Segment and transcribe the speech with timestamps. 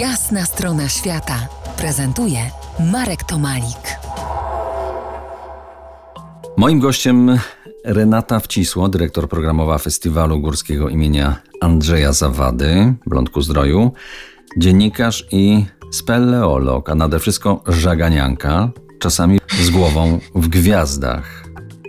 [0.00, 2.38] Jasna strona świata prezentuje
[2.92, 3.98] Marek Tomalik.
[6.56, 7.38] Moim gościem
[7.84, 13.92] Renata Wcisło, dyrektor programowa Festiwalu Górskiego imienia Andrzeja Zawady, Blądku Zdroju,
[14.56, 21.35] dziennikarz i speleolog, a nade wszystko żaganianka, czasami z głową w gwiazdach.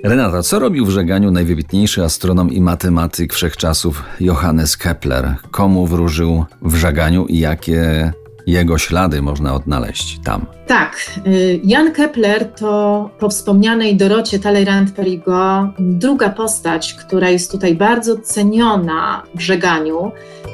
[0.03, 5.35] Renata, co robił w żeganiu najwybitniejszy astronom i matematyk wszechczasów Johannes Kepler?
[5.51, 8.11] Komu wróżył w żeganiu i jakie
[8.47, 10.45] jego ślady można odnaleźć tam?
[10.67, 18.17] Tak, y, Jan Kepler to po wspomnianej Dorocie Talleyrand-Perigo druga postać, która jest tutaj bardzo
[18.17, 20.11] ceniona w żeganiu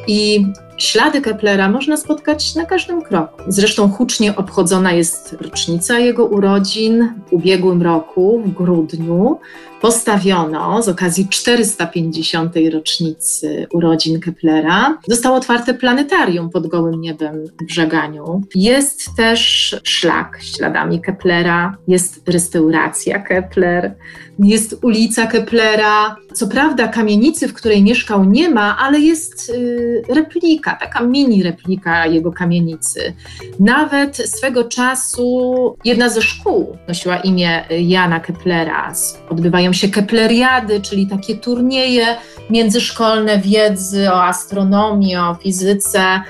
[0.08, 0.46] i
[0.78, 3.42] Ślady Keplera można spotkać na każdym kroku.
[3.48, 9.40] Zresztą hucznie obchodzona jest rocznica jego urodzin w ubiegłym roku, w grudniu.
[9.84, 12.56] Postawiono z okazji 450.
[12.74, 14.98] rocznicy urodzin Keplera.
[15.08, 18.42] Zostało otwarte planetarium pod gołym niebem w Żeganiu.
[18.56, 23.96] Jest też szlak śladami Keplera, jest restauracja Kepler,
[24.40, 26.16] jest ulica Keplera.
[26.34, 32.06] Co prawda kamienicy, w której mieszkał nie ma, ale jest y, replika, taka mini replika
[32.06, 33.14] jego kamienicy.
[33.60, 38.94] Nawet swego czasu jedna ze szkół nosiła imię Jana Keplera.
[39.30, 42.06] Odbywają się kepleriady, czyli takie turnieje
[42.50, 46.22] międzyszkolne wiedzy o astronomii, o fizyce,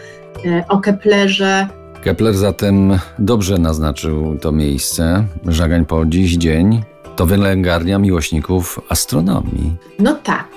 [0.45, 1.67] y, o Keplerze.
[2.03, 5.25] Kepler zatem dobrze naznaczył to miejsce.
[5.47, 6.83] Żagań po dziś dzień
[7.16, 9.75] to wylęgarnia miłośników astronomii.
[10.00, 10.47] No tak,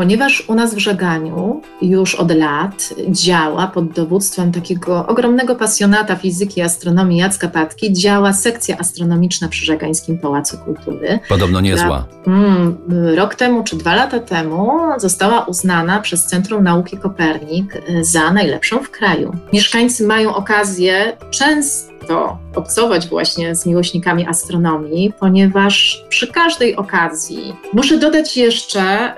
[0.00, 6.60] ponieważ u nas w Żeganiu już od lat działa pod dowództwem takiego ogromnego pasjonata fizyki
[6.60, 11.18] i astronomii Jacka Patki, działa sekcja astronomiczna przy Żegańskim Pałacu Kultury.
[11.28, 12.06] Podobno niezła.
[12.26, 12.76] Mm,
[13.16, 18.90] rok temu czy dwa lata temu została uznana przez Centrum Nauki Kopernik za najlepszą w
[18.90, 19.36] kraju.
[19.52, 27.98] Mieszkańcy mają okazję często warto obcować właśnie z miłośnikami astronomii, ponieważ przy każdej okazji muszę
[27.98, 29.14] dodać jeszcze,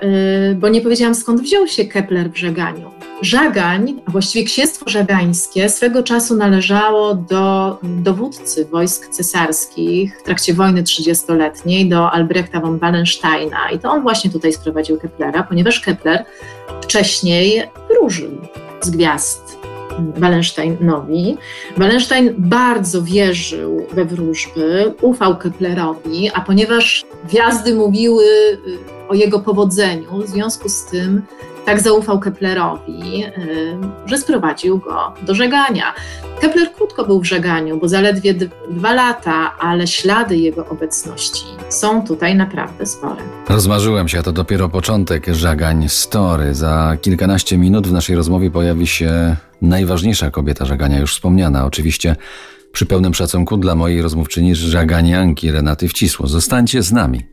[0.49, 2.91] yy, bo nie powiedziałam skąd wziął się Kepler w Żeganiu.
[3.21, 10.83] Żagań, a właściwie księstwo żagańskie, swego czasu należało do dowódcy wojsk cesarskich w trakcie wojny
[10.83, 13.71] trzydziestoletniej, do Albrechta von Wallensteina.
[13.75, 16.25] I to on właśnie tutaj sprowadził Keplera, ponieważ Kepler
[16.81, 18.31] wcześniej wróżył
[18.81, 19.52] z gwiazd
[20.17, 21.37] Wallensteinowi.
[21.77, 28.57] Wallenstein bardzo wierzył we wróżby, ufał Keplerowi, a ponieważ gwiazdy mówiły y,
[29.09, 31.21] o jego powodzeniu, w związku z tym
[31.65, 35.93] tak zaufał Keplerowi, y, że sprowadził go do żegania.
[36.41, 38.33] Kepler krótko był w żeganiu, bo zaledwie
[38.69, 43.21] dwa lata, ale ślady jego obecności są tutaj naprawdę spore.
[43.49, 46.55] Rozmarzyłem się, a to dopiero początek żagań story.
[46.55, 51.65] Za kilkanaście minut w naszej rozmowie pojawi się najważniejsza kobieta żegania, już wspomniana.
[51.65, 52.15] Oczywiście
[52.71, 56.27] przy pełnym szacunku dla mojej rozmówczyni żaganianki Renaty Wcisło.
[56.27, 57.32] Zostańcie z nami.